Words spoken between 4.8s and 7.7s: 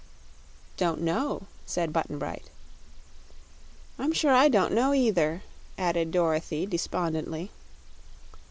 either," added Dorothy, despondently.